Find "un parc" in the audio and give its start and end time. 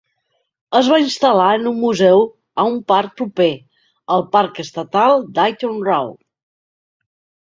2.69-3.13